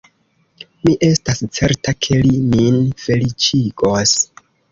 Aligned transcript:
Mi 0.87 0.93
estas 1.07 1.41
certa, 1.57 1.93
ke 2.07 2.17
li 2.23 2.33
min 2.55 2.81
feliĉigos. 3.05 4.17